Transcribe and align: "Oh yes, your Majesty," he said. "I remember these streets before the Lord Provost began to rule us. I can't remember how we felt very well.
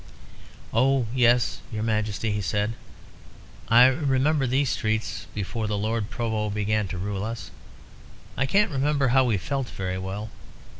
"Oh 0.73 1.05
yes, 1.13 1.59
your 1.71 1.83
Majesty," 1.83 2.31
he 2.31 2.41
said. 2.41 2.73
"I 3.69 3.85
remember 3.85 4.47
these 4.47 4.71
streets 4.71 5.27
before 5.35 5.67
the 5.67 5.77
Lord 5.77 6.09
Provost 6.09 6.55
began 6.55 6.87
to 6.87 6.97
rule 6.97 7.23
us. 7.23 7.51
I 8.35 8.47
can't 8.47 8.71
remember 8.71 9.09
how 9.09 9.23
we 9.25 9.37
felt 9.37 9.69
very 9.69 9.99
well. 9.99 10.31